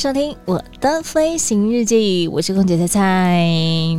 [0.00, 3.98] 收听我的飞行日记，我是空姐菜菜。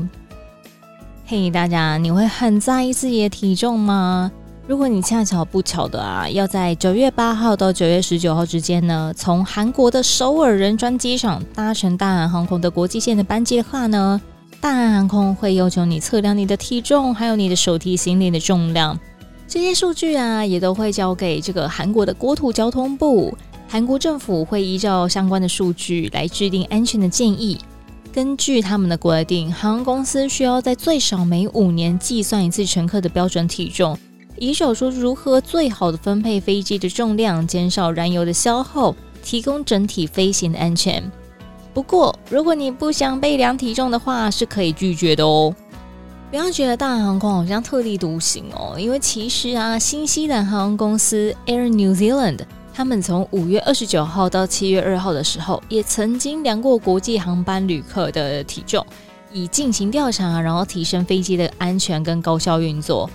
[1.27, 4.31] 嘿，大家，你会很在意自己的体重吗？
[4.65, 14.19] 如果你恰巧不巧的啊，要在九月八号到九月十九号之间呢，从韩国的首尔仁川机场搭乘大韩航空的国际线的班机的话呢，
[14.59, 18.99] 大韩航空会要求你测量你的体重，还有你的手提行李的重量，
[19.47, 23.37] 这些数据啊，也都会交给这个韩国的国土交通部。
[23.71, 27.57] 韩国政府会依照相关的数据来制定安全的建议。
[28.11, 33.97] 根据他们的规定，航空公司需要在最少每五年计算一次乘客的标准体重，
[34.35, 41.01] 以找出如何最好的分配飞机的重量，减少燃油的消耗，提供整体飞行的安全。
[41.73, 45.55] 不过，如果你不想被量体重的话，是可以拒绝的哦。
[46.29, 52.39] 不要觉得大韩航空好像特立独行哦，因为其实啊，新西兰航空公司 Air New Zealand。
[52.73, 58.83] 他们从五月二十九号到七月二号的时候，也曾经量过国际航班旅客的体重，
[59.31, 63.09] 以进行调查，然后提升飞机的安全跟高效运作。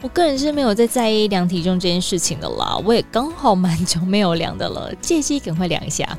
[0.00, 6.18] 我个人是没有在在意量体重这件事情的啦，我也刚好蛮久没有量的了，借机赶快量一下。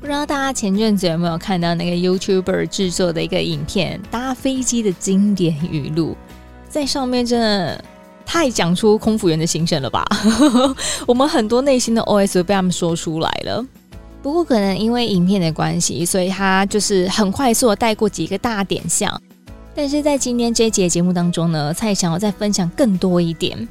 [0.00, 6.16] 不知道大家前阵子有没有看到那个 YouTuber 制作的一个影片，搭飞机的经典语录，
[6.70, 7.84] 在上面真的。
[8.30, 10.04] 太讲出空服员的心声了吧？
[11.08, 13.64] 我们很多内心的 OS 都被他们说出来了。
[14.22, 19.18] 不过可能因为影片的关系，所以他就是很快速的带过几个大点项。
[19.74, 23.66] 但是在今天这节节目当中呢，蔡想要再分享更多一点。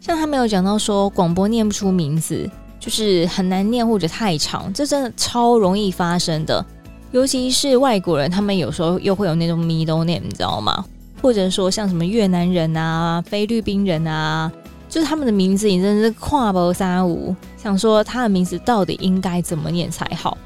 [0.00, 6.64] 像他没有讲到说广播念不出名字，就是很难念或者太长，这真的超容易发生的。
[7.10, 10.84] 尤其是外国人，他们有时候又会有那种 middle name，你知道吗？
[11.24, 14.52] 或者说像什么越南人啊、菲律宾人啊，
[14.90, 20.36] 就是他们的名字，你真的是跨不三五，想说他的名字到底应该怎么念才好？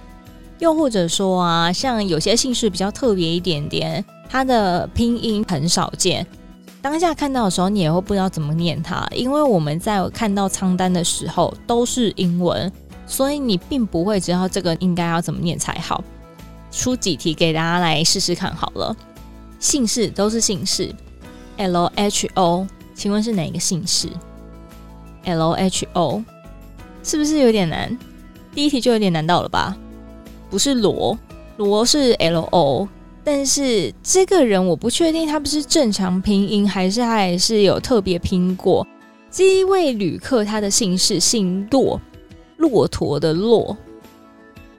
[0.60, 6.24] 又或者说啊，像有些姓氏比较特别一点点，他的拼音很少见，
[6.80, 12.70] 当下看到的时候你也会不知道怎么念它，因为我们在看到仓单的时候都是英文，
[13.04, 16.04] 所以你并不会知道这个应该要怎么念才好。
[16.70, 18.94] 出几题给大家来试试看好了。
[19.58, 20.94] 姓氏都是姓氏
[21.56, 24.08] ，L H O，请问是哪一个姓氏
[25.24, 26.22] ？L H O
[27.02, 27.96] 是不是有点难？
[28.54, 29.76] 第一题就有点难到了吧？
[30.50, 31.18] 不是罗，
[31.56, 32.88] 罗是 L O，
[33.24, 38.86] 但是这个人我不确定他不是正常拼音，还是他还是有特别拼过。
[39.30, 42.00] 这一位旅客他的姓氏姓骆，
[42.56, 43.76] 骆驼的骆，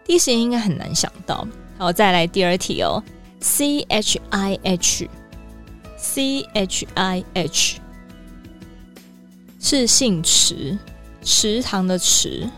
[0.05, 1.47] 第一时间应该很难想到。
[1.77, 3.03] 好，再来第二题哦。
[3.39, 7.79] C H I H，C H I H
[9.59, 10.77] 是姓池，
[11.23, 12.49] 池塘的池。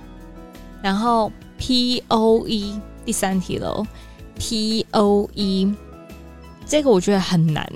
[0.81, 3.85] 然后 P O E 第三题喽
[4.35, 5.71] ，P O E
[6.65, 7.71] 这个我觉得很难，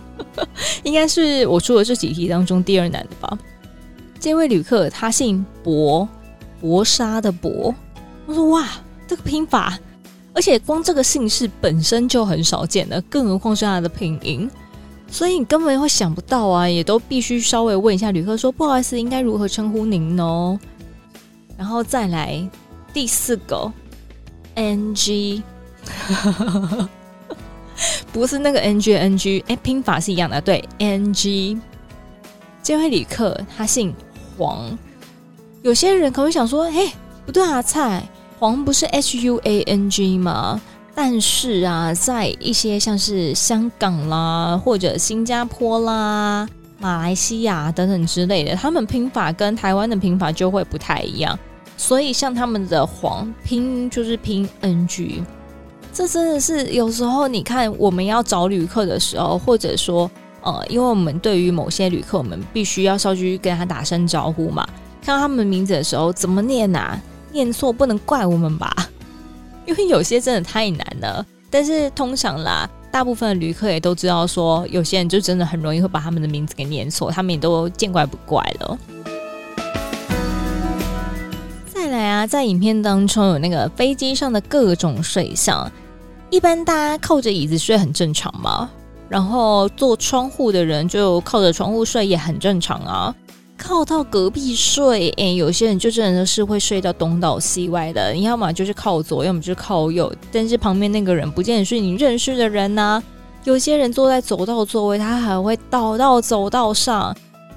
[0.84, 3.38] 应该是我出的这几题当中第二难的吧。
[4.20, 6.06] 这位旅客他姓薄，
[6.60, 7.74] 薄纱的薄。
[8.26, 8.68] 我说哇，
[9.06, 9.78] 这个拼法。
[10.38, 14.48] 而且光这个姓氏本身就很少见了，更何况是他的拼音，
[15.10, 16.68] 所以你根本会想不到啊！
[16.68, 20.60] 也都必须稍微问一下旅客说：“不好意思，应该如何称呼您呢？”
[21.58, 22.48] 然后再来
[22.92, 23.72] 第四个
[24.54, 25.42] NG，
[28.12, 31.58] 不是那个 NG NG，哎，拼法是一样的，对，NG。
[32.62, 33.92] 这位旅客他姓
[34.36, 34.78] 黄，
[35.62, 36.92] 有些人可能会想说：“嘿，
[37.26, 38.08] 不对啊，菜。”
[38.38, 40.60] 黄不是 H U A N G 吗？
[40.94, 46.48] 但是啊，在一些像是香港啦，或者新加坡啦、
[46.78, 51.36] 马来西亚等等之类的，他们拼法跟台湾的拼法就会不太一样。
[51.76, 55.24] 所以像他们的黄拼就是拼 N G，
[55.92, 60.08] 这真的是有时候你看我们要找旅客的时候，或者说
[60.42, 64.64] 呃，因为我们对于某些旅客，我们必须要稍微跟他打声招呼嘛，
[65.02, 67.00] 看到他们名字的时候怎么念啊？
[67.32, 68.74] 念错不能怪我们吧，
[69.66, 71.24] 因为有些真的太难了。
[71.50, 78.78] 但是通常啦，大部分的旅客也都知道说，有些人就真的很容易会把他们的名字给念错，他们也都见怪不怪了。
[81.72, 85.70] 再来啊，在影片当中有那个飞机上的各种睡相，
[86.28, 88.68] 一般大家靠着椅子睡很正常嘛，
[89.08, 93.14] 然后坐窗户的人就靠着窗户睡也很正常啊。
[93.58, 98.12] 靠到隔壁睡，哎，有些人就真的是会睡到东倒西歪的。
[98.12, 103.02] 你要么就是靠左，要么就是靠右，但是旁边那个人不见得是你认识的人呐、
[103.44, 107.14] 有些人坐在走道座位，他还会倒到走道上。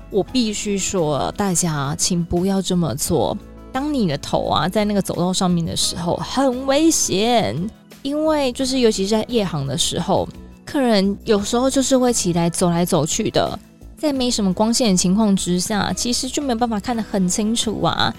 [0.09, 3.37] 我必须说，大家请不要这么做。
[3.71, 7.55] 当你的头啊在那个走道上面的时候，很危险，
[8.01, 10.27] 因为就是尤其是在夜航的时候，
[10.65, 13.57] 客人有时候就是会起来走来走去的。
[14.01, 18.11] 在没什么光线的情况之下，其实就没有办法看得很清楚啊！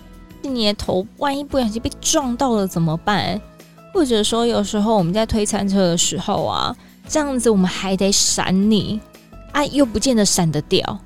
[0.43, 3.41] 你的头万一不小心被撞到了怎么办？
[3.93, 6.73] 或者说，有时候我们在推餐车的时候啊，
[7.09, 9.01] 这样子我们还得闪你
[9.51, 11.01] 啊，又不见得闪得掉，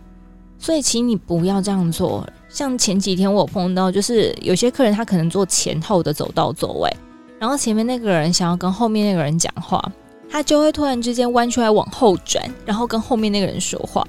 [0.59, 2.29] 所以请你不要这样做。
[2.51, 6.95] 像前几天我碰到，就是有些客人他可能坐前后的走道座位，
[7.39, 9.83] 然后前面那个人想要跟后面那个人讲话，
[10.29, 14.07] 他就会突然之间弯出来往后转，然后跟后面那个人说话。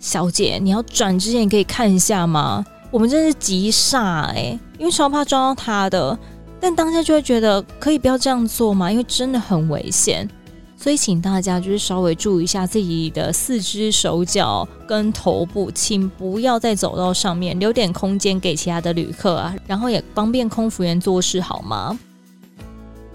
[0.00, 2.64] 小姐，你要转之前可以看一下吗？
[2.90, 6.18] 我们真是急煞哎，因为超怕撞到他的。
[6.58, 8.90] 但当下就会觉得可以不要这样做吗？
[8.90, 10.28] 因为真的很危险，
[10.76, 21.98] 所以请大家就是稍微注意一下自己的四肢、手脚跟头部，请不要再走到上面留点空间给其他的旅客啊，然后也方便空服员做事好吗？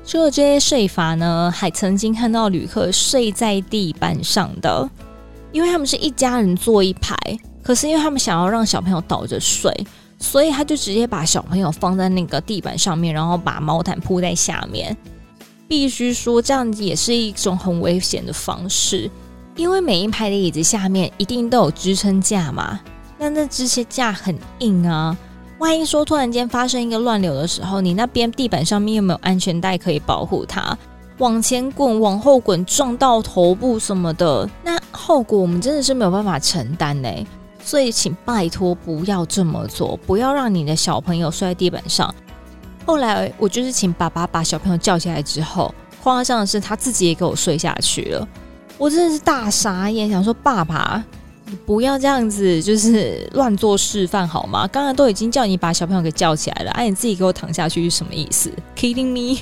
[0.05, 4.87] 除了这些睡法呢，还曾经看到旅客睡在地板上的。
[5.55, 7.15] 因为他们是一家人坐一排，
[7.63, 9.71] 可是因为他们想要让小朋友倒着睡，
[10.19, 14.95] 所以他就直接把小朋友放在那个地板上面，然后把毛毯铺在下面。
[15.65, 19.09] 必须说，这样也是一种很危险的方式，
[19.55, 22.77] 因为每一排的椅子下面一定都有支撑架嘛，
[23.17, 25.15] 那那这些架很硬啊，
[25.59, 30.77] 万一说突然间发生一个乱流的时候，你那边地板上面又没有安全带可以保护它？
[31.19, 37.09] 往前滚，往后滚，撞到头部什么的，那后果我们真的是没有办法承担呢。
[37.63, 42.13] 所以，请拜托不要这么做，不要让你的小朋友睡在地板上。
[42.85, 45.73] 后来，我就是请爸爸把小朋友叫起来之后，
[46.03, 48.27] 夸张的是他自己也给我睡下去了。
[48.77, 51.03] 我真的是大傻眼，想说爸爸，
[51.45, 54.67] 你不要这样子，就是乱做示范好吗？
[54.67, 59.39] 刚刚都已经叫你把小朋友给叫起来了，哎、你自己给我躺下去是什么意思？Kidding me？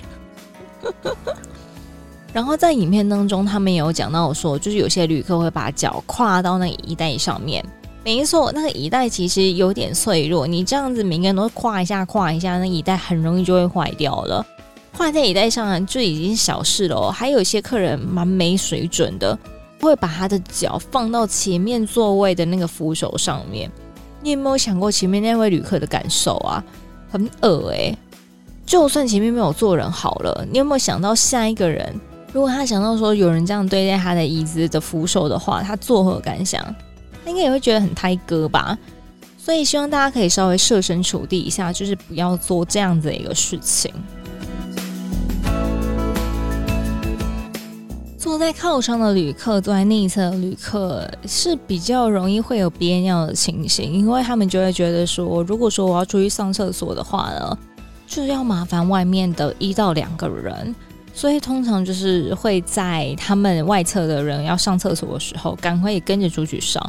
[2.34, 7.64] 然后在影片当中，他们也有讲到说，就是有些旅客会把脚跨到那个椅带上面。
[8.04, 14.46] 没错，那个椅带其实有点脆弱，你这样子每个人都跨一下、跨一下，那椅带很容易就会坏掉了。
[14.98, 19.38] 跨在椅带上就已经小事了哦，还有一些客人蛮没水准的，
[19.80, 23.72] 会把他的脚放到前面座位的那个扶手上面。
[24.22, 26.64] 你有没有想过前面那位旅客的感受啊？
[27.12, 27.98] 很恶欸！
[28.66, 31.94] 就算前面没有坐人好了，你有没有想到下一个人？
[32.34, 36.60] 如果他想到说有人这样对待他的椅子的扶手的话，他作何感想？
[37.24, 38.76] 他应该也会觉得很胎哥吧。
[39.38, 43.94] 所以希望大家可以稍微设身处地一下，就是不要做这样子的一个事情。
[48.18, 57.56] 坐在靠窗的旅客，坐在内侧的旅客是比较容易会有憋尿的情形，因为他们就会觉得说，如果说我要出去上厕所的话呢，
[58.08, 60.74] 就要麻烦外面的一到两个人。
[61.14, 66.82] 所以通常就是会在他们外侧的人要上厕所的时候，赶快也跟着出去上。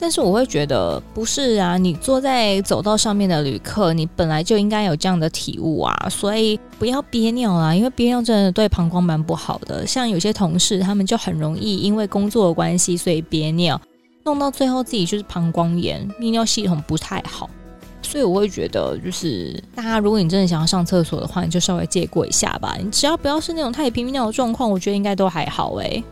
[0.00, 9.84] 但是我会觉得不是啊，你坐在走道上面的旅客，你本来就应该有这样的体悟啊，所以不要憋尿啊，因为憋尿真的对膀胱蛮不好的。
[9.84, 13.80] 像有些同事，他们就很容易因为工作的关系，所以憋尿，
[14.24, 17.50] 弄到最后自己就是膀胱炎，泌尿系统不太好。
[18.10, 22.74] 所以我会觉得，就是大家，如果你真的想要上厕所的话，你就稍微借过一下吧。
[22.82, 26.02] 你只要不要是那种太频尿的状况，我觉得应该都还好诶。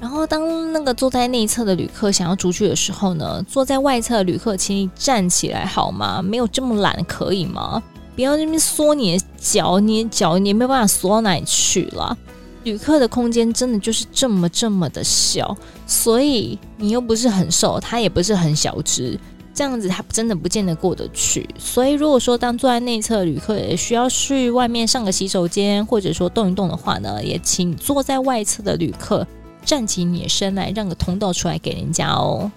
[0.00, 6.22] 然后，当那个坐在内侧的旅客想要出去的时候呢，坐在外侧的旅客，请你站起来好吗？
[6.22, 7.82] 没有这么懒，可以吗？
[8.16, 12.16] 不要那边缩你的脚，你的脚你也没有办法缩到哪里去了。
[12.62, 15.54] 旅客的空间真的就是这么这么的小，
[15.86, 19.20] 所以你又不是很瘦，他也不是很小只。
[19.54, 29.24] 这样子他真的不见得过得去，所以如果说当坐在内侧旅客也需要去外面上个洗手间，或者说动一动的话呢，也请坐在外侧的旅客
[29.64, 32.50] 站起你的身来，让个通道出来给人家哦。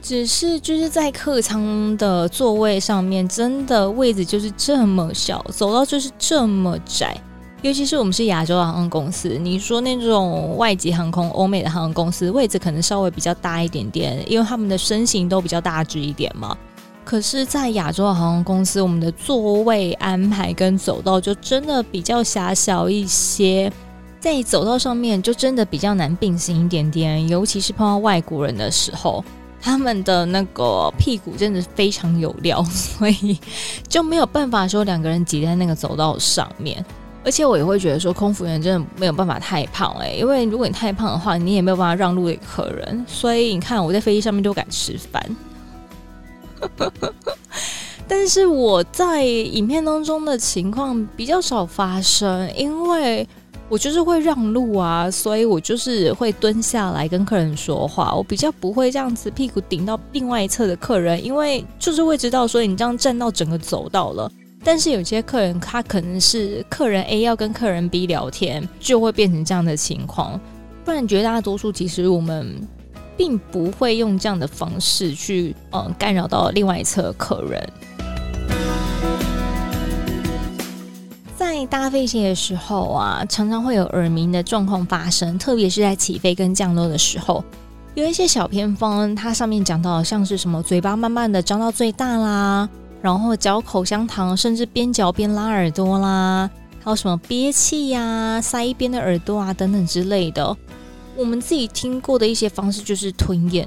[0.00, 7.20] 只是就是在客舱的座位上面，真的位置就是这么小，走道就是这么窄，
[7.62, 16.56] 尤其是我们是亚洲航空公司，你说那种外籍航空、欧美的航空公司，位置可能稍微比较大一点点，因为他们的身形都比较大只一点嘛。
[17.04, 23.72] 可是，在亚洲航空公司，我们的座位安排跟走道就真的比较狭小一些，
[24.20, 29.24] 在走道上面就真的比较难并行一点点，尤其是碰到外国人的时候。
[29.60, 33.36] 他们的那个屁股真的非常有料，所以
[33.88, 36.84] 就没有办法说两个人挤在那个走道上面。
[37.28, 43.04] 而且我也会觉得说，空服员真的没有办法太胖哎、因为如果你太胖的话，你也没有办法让路给客人。
[43.06, 45.36] 所以你看，我在飞机上面都敢吃饭。
[48.08, 53.28] 但是我在影片当中的情况比较少发生，因为。
[53.70, 58.14] 我就是会让路啊，所以我就是会蹲下来跟客人说话。
[58.14, 64.32] 我比较不会这样子屁股顶到另外一侧的客人，因为就是会知道说你这样站到整个走道了。
[64.64, 70.38] 但是有些客人他可能是客人 A 要跟客人 B 聊天，就会变成这样的情况。
[70.84, 72.54] 不然绝大多数其实我们
[73.16, 77.72] 并不会用这样的方式去嗯干扰到另外一侧客人。
[81.36, 87.42] 在搭飞机的时候啊，常常会有耳鸣的状况发生，特别是在起飞跟降落的时候，
[87.94, 92.68] 有一些小偏方，它上面讲到像是什么嘴巴慢慢的张到最大啦，
[93.00, 96.50] 然后嚼口香糖，甚至边嚼边拉耳朵啦，
[96.82, 100.56] 还有什么憋气呀、塞一边的耳朵啊等等之类的。
[101.16, 103.66] 我们自己听过的一些方式就是吞咽，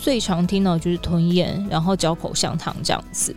[0.00, 3.34] 最常听到就是吞咽，然后嚼口香糖这样子。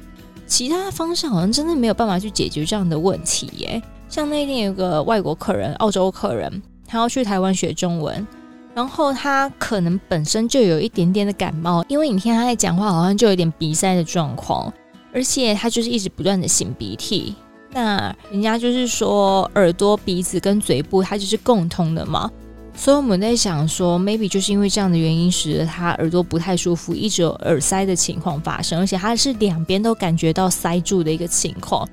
[0.47, 3.81] 其他方式好像真的没有办法去解决这样的问题耶。
[4.07, 8.25] 像那天有个外国客人，澳洲客人，他要去台湾学中文，
[8.73, 14.71] 然后他可能本身就有一点点的感冒，因为你听他在讲话，好像就有点鼻塞的状况，
[15.15, 17.33] 而且他就是一直不断的擤鼻涕。
[17.71, 22.29] 那人家就是说，耳朵、鼻子跟嘴部，它就是共通的嘛。
[22.75, 31.87] 所以我们在想说，maybe 就是因为这样的原因，使得他耳朵不太舒服，一直有耳塞的情况发生，而且他是两边都感觉到塞住的一个情况。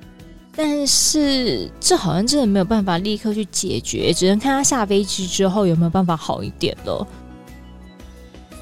[0.55, 7.07] 但是这好像真的没有办法立刻去解决，只能看他下飞机之后有没有办法好一点了。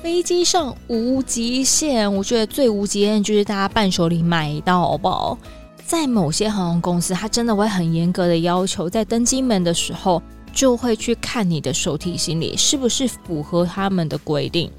[0.02, 5.38] 飞机上无极限，我觉得最无极限就是大家伴手礼买到好不好？
[5.86, 10.22] 在某些航空公司，他真的会很严格的要求，在登机门的时候。
[10.54, 14.70] 就会去看你的手提行李是不是符合他们的规定。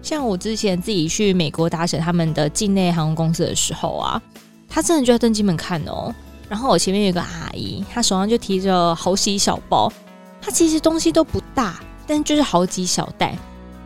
[0.00, 4.22] 像我之前自己去美国搭乘他们的境内航空公司的时候啊，
[4.66, 6.10] 他真的就在登机门看哦。
[6.48, 9.92] 然后我前面有个阿姨，她手上就提着好几小包，
[10.40, 13.36] 她其实东西都不大，但就是好几小袋。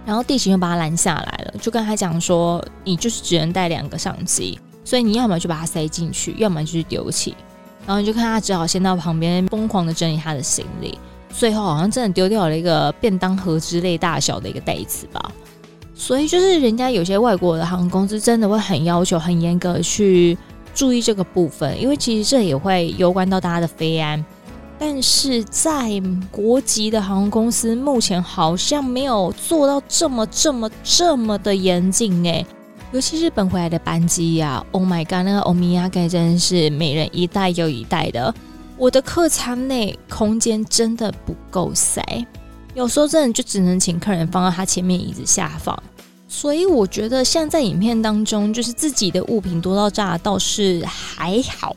[0.06, 7.34] 然后地勤就把他拦下来了，就跟他讲说：“你就是只能带两个相机，所以你要么就把它塞进去，要么就是丢弃。”
[7.86, 10.98] 然后你就看他只好先到旁边疯狂的整理他的行李。
[11.30, 15.32] 最后好像真的丢掉了一个便当盒之类大小的一个袋子吧，
[15.94, 20.38] 所以就是人家有些外国的航空公司真的会很要求、很严格去
[20.74, 24.24] 注意这个部分，因为其实这也会攸关到大家的飞安。
[24.78, 32.44] 但是在国籍的航空公司目前好像没有做到这么、这么、这么的严谨哎，
[32.92, 38.34] 尤其日本回来的班机呀、啊，Oh my god，那个欧米亚盖真的是每人一袋又一袋的。
[38.76, 42.02] 我的客舱内空间真的不够塞，
[42.74, 45.80] 有时候真的就只能请客人放到他前面椅子下方。
[46.26, 51.76] 所以我觉得像在影片当中，就是自己的物品多到炸倒是还好，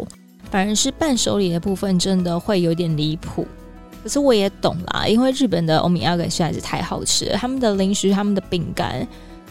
[0.50, 3.48] 反而是伴手礼的部分真的会有点离谱。
[4.04, 9.06] 可是我也懂啦，因为日本的欧米亚给实在是太好吃了，他们的零食、他们的饼干，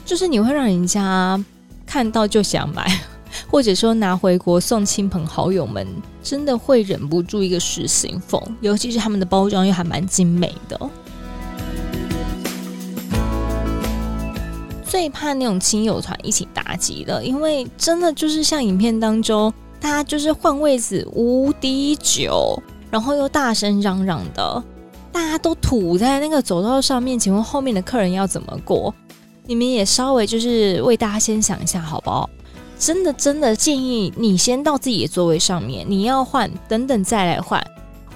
[0.05, 1.43] 就是你会让人家
[1.85, 2.87] 看到就想买。
[3.50, 5.87] 或者说拿回国送亲朋好友们，
[6.23, 10.91] 真的会忍不住一个失心疯，尤其是他们的包装又还蛮精美的。
[14.87, 24.62] 最怕那种亲友团一起搭机的，因为真的就是像影片当中，大家就是换位子无敌久，然后又大声嚷嚷的，
[25.12, 28.95] 大家都吐在那个走道上面，请问后面的客人要怎么过？
[29.47, 32.28] 你们也稍微就是为大家先想一下，好不好？
[32.78, 37.64] 真的真的建议你先到自己的座位上面，你要换等等再来换，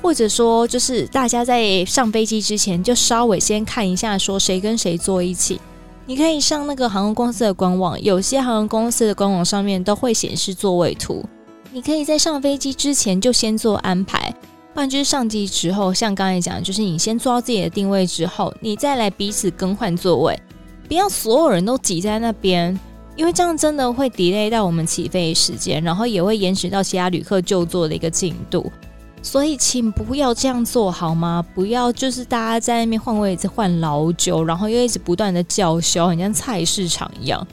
[0.03, 5.61] 或者说就是大家在上飞机之前就稍微先看一下，说谁跟谁坐一起。
[6.05, 11.25] 你可以上那个航空公司的官网，有些航空公司的官网上面都会显示座位图，
[11.73, 14.35] 你可以在上飞机之前就先做安排，
[14.75, 20.37] 不然就是上机之后，像刚才讲，就是你先坐到自己的定位之后，你再来彼此更换座位，
[20.89, 22.79] 不要所有人都挤在那边。
[23.17, 28.73] 因为这样真的会 delay 到我们起飞时间，然后也会延迟到其他旅客就座的一个进度。
[29.23, 31.45] 所以请不要这样做好吗？
[31.55, 37.47] 不要就是大家在那边换位置换老久，然后又一直不断的叫嚣，很像菜市场一样。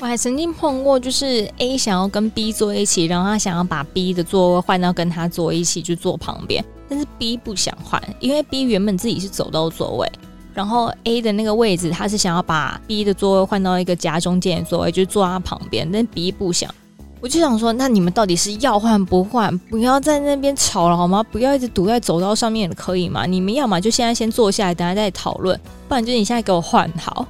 [0.00, 6.64] 我还曾经碰过，就是 A 想要跟 B 坐一起，然后他想要把 B 的座位换到跟他坐一起，就坐旁边。
[6.88, 10.10] 但是 B 不想换，因为 B 原本自己是走到座位，
[10.54, 15.90] 然后 A 的那个位置他是想要把 B 的座位换到一个夹中间的座位，就坐他旁边。
[15.90, 16.72] 但 B 不想，
[17.20, 19.58] 我就想说，那你们到底是要换不换？
[19.58, 21.24] 不要在那边吵了好吗？
[21.24, 23.26] 不要一直堵在走道上面，可以吗？
[23.26, 27.26] 你们要么就现在先坐下来，等下再讨论，不然就你现在给我换好。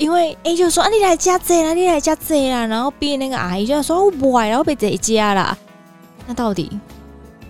[0.00, 5.56] 因为 A 就说啊，你来加这啦，你来加这啦，然后 B 那个阿姨就说我不爱，然后被这加啦。
[6.26, 6.70] 那到底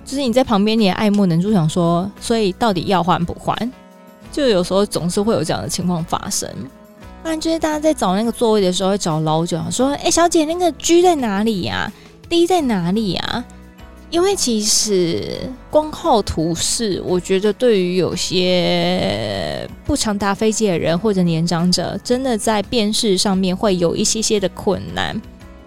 [0.04, 3.72] 就是你在旁边，你也爱莫能助，想说，所以到底要换不换？
[4.32, 6.50] 就有时候总是会有这样的情况发生。
[7.22, 11.92] 不然就是大家在找那个座位的时候会找老久，说，哎，小姐，那个 G 在哪里呀
[12.28, 13.44] ？D 在哪里呀？
[14.10, 15.38] 因为其实
[15.70, 25.20] 光靠图示，我觉得对于有些不常搭飞机的人或者年长者，真的在辨识上面会有一些些的困难，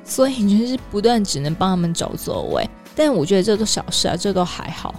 [0.04, 2.70] 所以就是不断只能帮他们找座位。
[2.94, 4.94] 但我觉得这都小事啊，这都还好。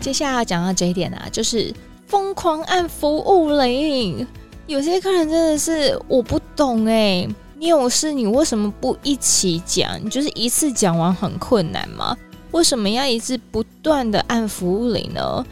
[0.00, 1.74] 接下来要讲到这一点啊，就是
[2.06, 4.24] 疯狂按服务铃，
[4.68, 7.26] 有些客人真的是我不懂哎。
[7.64, 9.98] 你有事，你为什么不一起讲？
[10.04, 12.14] 你就是一次讲完很困难吗？
[12.50, 15.42] 为什么要一直不断的按服务铃呢？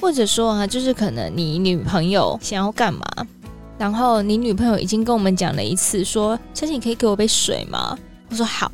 [0.00, 3.04] 或者说啊，就是可能你女朋友想要干嘛，
[3.76, 7.98] 然后你女朋友已经跟我们讲了一次，说：“小姐，你可以给我杯水吗？”
[8.30, 8.70] 我说好。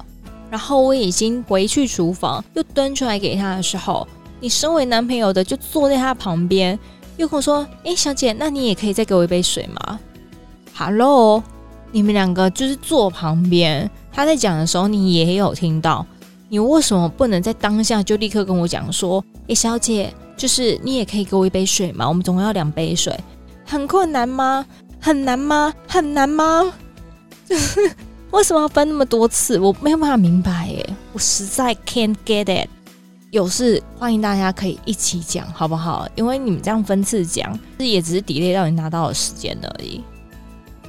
[0.50, 4.06] 然后我已经回去厨房，又端出来给他的时候，
[4.38, 6.78] 你身为男朋友的就坐在他旁边，
[7.16, 9.99] 又跟我说：“诶，小姐，那你也可以再给我一杯水吗
[10.76, 11.42] ？”Hello。
[11.92, 16.04] 你们两个就是坐旁边，他在讲的时候，你也有听到。
[16.49, 22.08] 你为什么不能在当下就立刻跟我讲说：“，小姐，就是你也可以给我一杯水吗？
[22.08, 23.18] 我们总共要两杯水，
[23.64, 24.66] 很困难吗？
[24.99, 25.72] 很难吗？
[25.87, 26.72] 很难吗？
[28.32, 29.59] 为什么要分那么多次？
[29.59, 32.68] 我没有办法明白耶，我实在 can't get it。
[33.31, 36.07] 有事欢迎大家可以一起讲，好不好？
[36.14, 40.02] 因为你们这样分次讲，这也只是 delay 到你拿到的时间而已。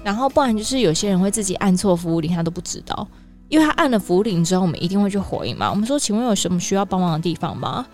[0.04, 3.08] 然后不然就是有些人会自己按错服务铃，他都不知道，
[3.48, 5.70] 因为他按了服务铃之后，我们一定会去回应嘛。
[5.70, 7.86] 我们说，请问有什么需要帮忙的地方吗？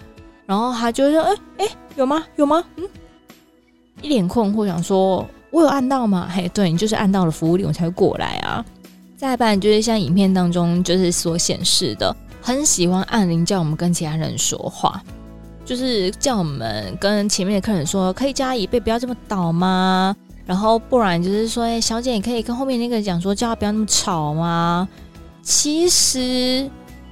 [0.45, 2.25] 然后他就说，哎哎，有吗？
[2.35, 2.63] 有吗？
[2.77, 2.83] 嗯，
[4.01, 6.27] 一脸困惑，想说，我有按到吗？
[6.33, 8.65] 嘿，对，你就是按到了服务铃，我才会过来啊。
[9.15, 15.03] 再不然就是像影片当中就是所显示的，很喜欢按铃叫我们跟其他人说话，
[15.65, 20.15] 就是叫我们跟前面的客人说，可以加椅背，不要这么倒吗？
[20.49, 24.89] 然后不然就是说，哎，小姐，你可以跟后面那个讲说，叫他不要那么吵吗？
[25.43, 26.67] 其实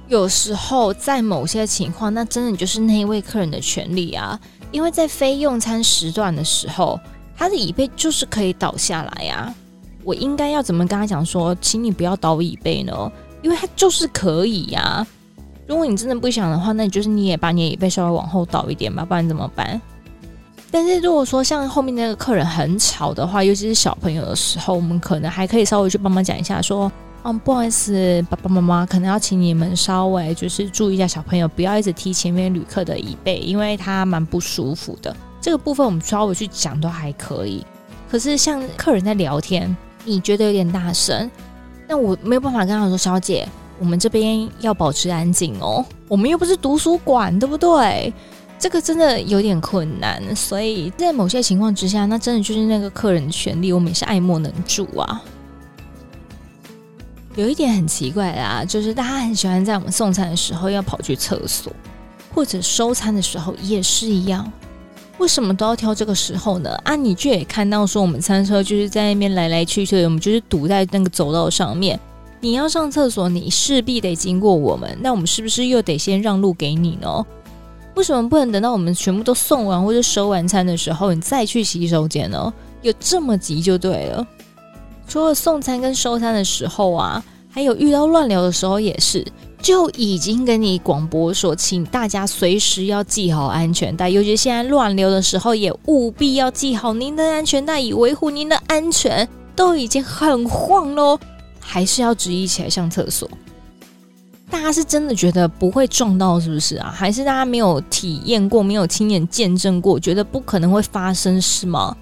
[0.08, 4.36] 有时候在某些情况，那真的就是那一位客人的权利啊。
[4.72, 6.98] 因为在非用餐时段的时候，
[7.36, 9.54] 他的椅背就是可以倒下来呀。
[10.02, 13.12] 我应该要怎么跟他讲说，请你不要倒椅背呢？
[13.40, 15.06] 因为他就是可以呀。
[15.68, 19.80] 如果你真的不想的话，那你就是你也把你的椅背稍微往后倒一点吧，不然怎么办？
[20.70, 35.16] 但是如果说像后面那个客人很吵的话，尤其是小朋友的时候，我们可能还可以稍微去帮忙讲一下，说，嗯，不好意思，爸爸妈妈可能要请你们稍微就是注意一下小朋友，不要一直踢前面旅客的椅背，因为他蛮不舒服的。
[35.40, 37.64] 这个部分我们稍微去讲都还可以。
[38.10, 41.30] 可是像客人在聊天，你觉得有点大声，
[41.86, 48.12] 那我没有办法跟他说，小姐，我们这边要保持安静哦，我们又不是图书馆，对不对？
[48.58, 55.22] 这个真的有点困难，所以在某些情况之下，那真的就是那个客人的权利，我们也是爱莫能助啊。
[57.36, 61.72] 有一点很奇怪啊，就是大家很喜欢在我们送餐的时候要跑去厕所，
[62.34, 64.50] 或者收餐的时候也是一样。
[65.18, 66.70] 为什么都要挑这个时候呢？
[66.84, 71.98] 啊，你就也看到说我们餐车就是在那边来来去去，我们就是堵在那个走道上面。
[72.40, 77.26] 你要上厕所，你势必得经过我们，那我们是不是又得先让路给你呢？
[77.98, 82.54] 为什么不能等到我们全部都送完或者收完餐的时候，你再去洗手间呢？
[82.82, 84.24] 有这么急就对了。
[85.08, 89.26] 除了送餐跟收餐的时候啊，还有遇到乱流的时候也是，
[89.60, 99.28] 就已经跟你广播说，请大家随时要系好安全带，尤其现在乱流的时候，也务必要系好您的安全带，以维护您的安全。
[99.56, 101.18] 都已经很晃喽，
[101.58, 103.28] 还是要执意起来上厕所。
[104.50, 106.92] 大家是真的觉得不会撞到，是不是啊？
[106.94, 111.96] 还是大家没有体验过，没有亲眼见证过，觉得不可能会发生，是吗？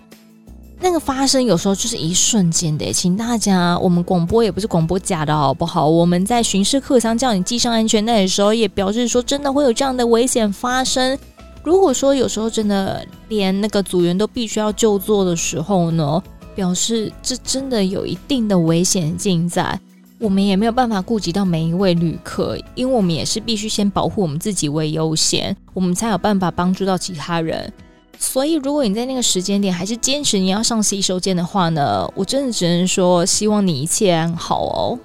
[0.79, 5.89] 那个发生有时候就是一瞬间的，请大家，我们广播也不是广播假的好不好？
[5.89, 11.19] 我们在巡视客舱叫你系上安全带的时候，也表示说真的会有这样的危险发生。
[11.65, 16.23] 如果说有时候真的连那个组员都必须要就座的时候呢，
[16.55, 19.81] 表示这真的有一定的危险性在，
[20.19, 27.71] 我们也没有办法顾及到每一位旅客，因为我们也是必须先保护我们自己为优先，我们才有办法帮助到其他人。
[28.19, 34.99] 所以，如果你在那个时间点还是坚持你要上洗手间的话呢，我真的只能说希望你一切安好哦。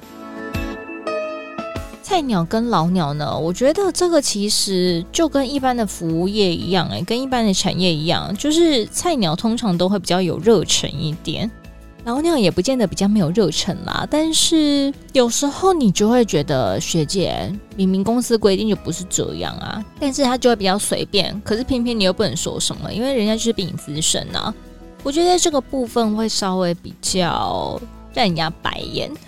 [2.02, 11.52] 菜鸟跟老鸟呢，我觉得这个其实就跟一般的服务业一样，诶，跟一般的产业一样，就是菜鸟通常都会比较有热忱一点。
[12.04, 24.54] 老鸟也不见得比较没有热忱啦，但是有时候你就会觉得学姐明明公司规定就不是这样啊，但是他就会比较随便，可是偏偏你又不能说什么，因为人家就是比你资深啊。
[25.04, 27.80] 我觉得这个部分会稍微比较
[28.14, 29.12] 让人家白眼。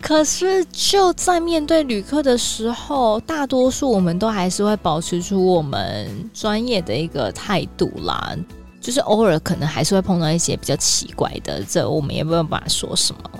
[0.00, 8.36] 可是就在面对旅客的时候，大多数我们都还是会保持出我们专业的一个态度啦。
[8.80, 13.30] 就是偶尔可能还是会碰到一些比较奇怪的，这我们也没有办法说什么。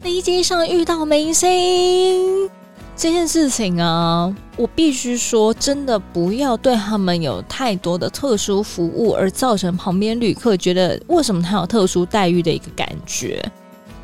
[0.00, 2.48] 飞机上遇到明星
[2.94, 13.44] 这件事情啊，我必须说，真的不要对他们有太多的特殊服务，而造成旁边旅客觉得为什么他有特殊待遇的一个感觉。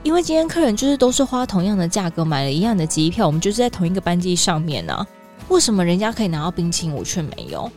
[0.02, 5.06] 因为今天客人就是都是花同样的价格买了一样的机票，我们就是在同一个班机上面呢，
[5.48, 7.70] 为什么人家可以拿到冰淇淋，我却没有？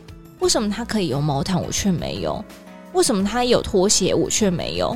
[0.44, 2.44] 为什么他可以有毛毯，我却没有？
[2.92, 4.94] 为什么他有拖鞋，我却没有？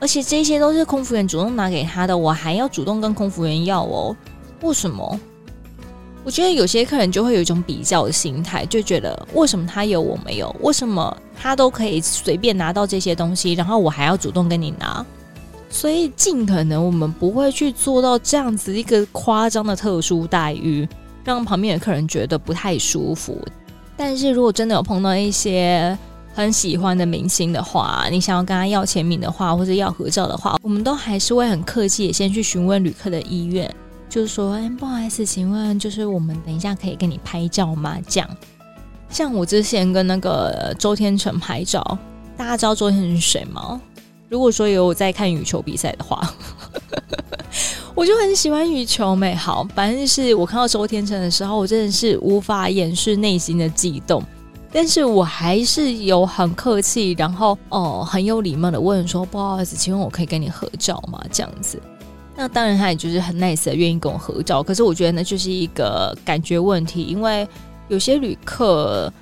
[0.00, 4.16] 而且这些都是空服员主动拿给他的，我还要主动跟空服员要哦？
[4.62, 5.20] 为什么？
[6.24, 10.54] 我觉得有些客人就会有一种比较的心态，就觉得为什么他有我没有？
[10.60, 15.06] 为什么他都可以随便拿到这些东西，然后我还要主动跟你拿？
[15.70, 20.88] 所以尽可能我们不会去做到这样子一个夸张的特殊待遇，
[21.22, 23.38] 让旁边的客人觉得不太舒服。
[23.96, 25.96] 但是如果真的有碰到一些
[26.34, 33.72] 很喜欢的明星的话，你想要跟他要签名的话，或者要合照的话，我们都还是会很客气，先去询问旅客的意愿，
[34.08, 37.96] 就是说，哎，不好意思，请问，就是我们等一下可以跟你拍照吗？
[38.08, 38.28] 这样，
[39.08, 41.96] 像我之前跟那个周天成拍照，
[42.36, 43.80] 大家知道周天成是谁吗？
[44.28, 46.28] 如果说有在看羽球比赛的话。
[47.94, 54.20] 我就很喜欢羽球美好，反正就是我看到周天成的时候，我真的是无法掩饰内心的激动，
[54.72, 61.22] 但是我还是有很客气，然后哦很有礼貌的问说，不好意思，请问我可以跟你合照吗？
[61.30, 61.80] 这样子，
[62.36, 67.46] 那当然他也就是很 nice 的愿意跟我合照，可是我觉得那就是一个感觉问题，因为
[67.88, 69.12] 有些旅客。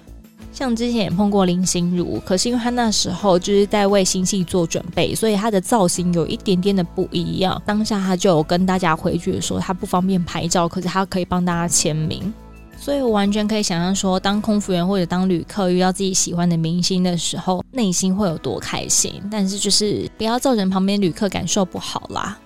[0.53, 7.61] 像之前也碰过林心如，可是因为他那时候就是在为新戏做准备，所以他的造型有一点点的不一样。
[7.65, 12.33] 当下他就有跟大家回绝说他不方便拍照，可是他可以帮大家签名。
[12.77, 19.23] 所以我完全可以想象说，当空服员或者当旅客遇到自己喜欢的明星的时候，内心会有多开心。
[19.31, 22.37] 但是就是不要造成旁边旅客感受不好啦。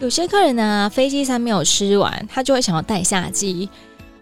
[0.00, 3.68] 有些客人呢，飞机餐没有吃完，他就会想要带下机。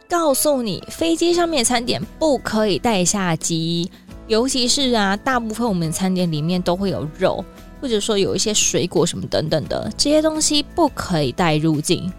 [0.09, 3.91] 告诉你，飞机上面的餐点不可以带下机，
[4.29, 7.45] 尤其是啊，大部分我们的餐点里面都会有肉，
[7.81, 12.13] 或者说有一些水果什么等等的，这些东西不可以带入境。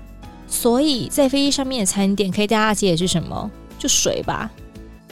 [0.47, 3.49] 所以在飞机上面的餐点可以带下机的是什么？
[3.79, 4.49] 就水吧，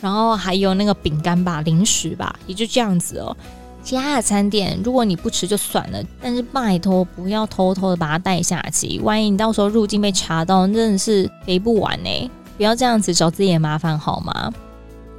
[0.02, 3.36] 然后还有那个饼干吧、零食吧，也就这样子哦。
[3.84, 12.32] 其他的餐点如果你不吃就算了，但是拜托不要偷偷的把它带下机，万一你到时候入境被查到，真的是赔不完呢。
[12.58, 14.52] 不要这样子找自己的麻烦好吗？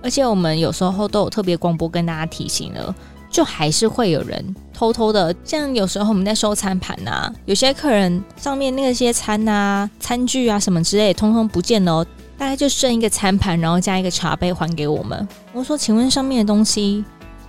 [0.02, 2.94] 而且我们有时候都有特别广播跟大家提醒了，
[3.30, 12.06] 就还是会有人偷偷的，像有时候我们在收餐盘呐，有些客人上面那些餐呐、餐具啊什么之类，通通不见了哦，
[12.38, 15.26] 大概就剩一个餐盘，然后加一个茶杯还给我们。
[15.52, 17.04] 我说，请问上面的东西？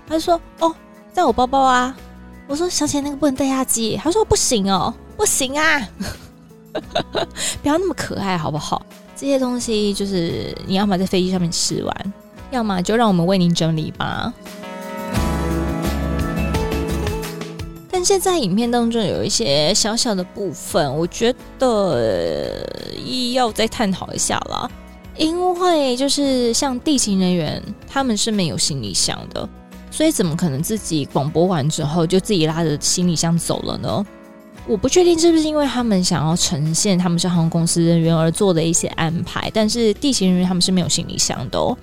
[0.07, 0.73] 他就说，哦，
[1.13, 1.95] 在我包包啊。
[2.47, 3.99] 我说，小姐那个不能带下机。
[4.01, 5.87] 他说不行哦，不行啊，
[7.61, 8.81] 不要那么可爱好不好？
[9.19, 12.13] 这些东西就是你要么在飞机上面吃完，
[12.51, 14.31] 要么就让我们为您整理吧。
[17.89, 22.63] 但现在影片当中有一些小小的部分，我觉得
[23.33, 24.69] 要再探讨一下了。
[25.17, 29.49] 因为就是像地勤人员，他们是没有行李箱的，
[29.89, 34.05] 所以怎么可能自己广播完之后就自己拉着行李箱走了呢？
[34.67, 41.75] 我不确定是不是因为他们想要呈现他们是航空公司人员而做的一些安排，但是地勤人员他们是没有行李箱的哦。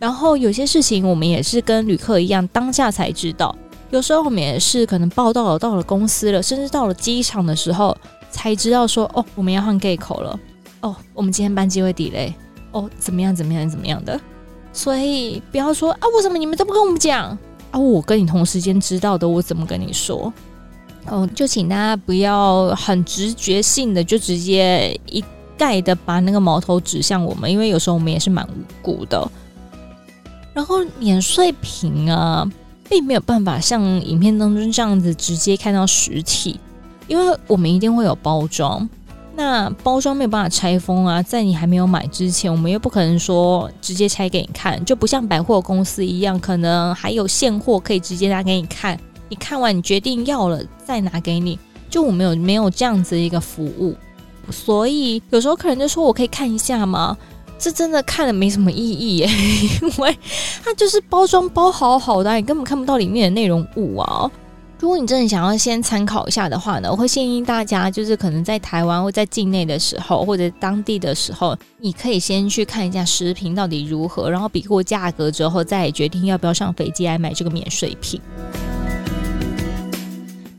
[0.00, 3.54] 然后有些事情我们也是跟旅客一样，当下才知道。
[3.90, 7.96] 有时候我们也是可能报到了，到了公司了，甚至到了机场的时候
[8.30, 10.36] 才知道说，哦，我们要换 gate 口了。
[10.80, 12.32] 哦，我们今天班机会 delay。
[12.72, 13.36] 哦，怎么样？
[13.36, 13.68] 怎么样？
[13.68, 14.20] 怎么样的？
[14.72, 17.38] 所以不要说啊，为什么你们都不跟我们讲
[17.70, 17.78] 啊？
[17.78, 20.32] 我跟你同时间知道的，我怎么跟你说？
[21.06, 25.22] 哦，就请大家不要很直觉性的就直接一
[25.58, 29.30] 概的把那个矛头指向我们，因为有时候我们也是蛮无辜的。
[30.54, 32.48] 然后免税品啊，
[32.88, 36.60] 并没有办法像影片当中这样子直接看到实体，
[37.08, 38.88] 因为我们一定会有包装。
[39.34, 48.98] 那包装没有办法拆封啊，在你还没有买之前，我们又不可能说直接拆给你看，就不像百货公司一样，可能还有现货可以直接拿给你看。
[49.32, 53.96] 你看完你决定要了再拿给你，就我们有没有这样子一个服务？
[54.50, 57.16] 所以有时候客人就说：“我可以看一下吗？”
[57.58, 59.26] 这真的看了没什么意义耶，
[59.80, 60.14] 因为
[60.62, 64.30] 它就是包装包好好的，你根本看不到里面的内容物啊。
[64.78, 78.20] 如果你真的想要先参考一下的话呢，我会建议大家，就是可能在台湾或在境内的时候，或者当地的时候，你可以先去看一下食品到底如何，然后比过价格之后，再决定要不要上飞机来买这个免税品。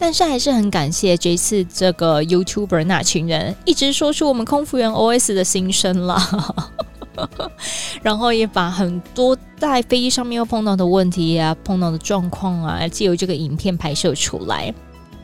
[0.05, 6.19] 但是还是很感谢这次这个 YouTuber 那群人，一直说出我们空服员 OS 的心声了。
[8.03, 14.73] 然后也把很多在飞机上面又碰到的问题啊、碰到的状况啊，借由这个影片拍摄出来。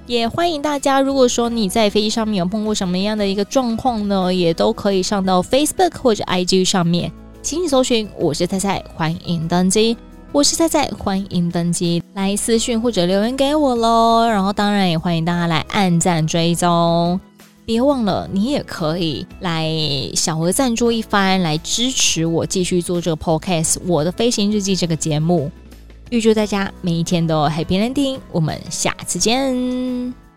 [0.07, 7.11] 也欢迎大家，如果说你在飞机上面有碰过什么样的一个状况呢，也都可以上到 Facebook 或者 IG 上面，
[7.41, 9.97] 请你搜寻“我是菜菜”，欢迎登机。
[10.31, 14.27] 我是菜菜，欢迎登机，来私讯或者留言给我喽。
[14.27, 17.19] 然后当然也欢迎大家来按赞追踪。
[17.65, 19.67] 别忘了，你也可以来
[20.13, 25.51] 小额赞助一番，来支持我继续做这个 podcast《我的飞行日记》这个节目。
[26.11, 30.28] 预祝大家每一天都 happy landing，我们下次见。